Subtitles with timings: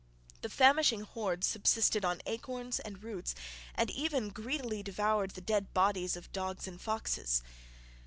[0.41, 3.35] The famishing hordes subsisted on acorns and roots,
[3.75, 7.43] and even greedily devoured the dead bodies of dogs and foxes.